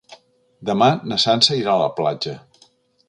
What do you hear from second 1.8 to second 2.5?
la platja.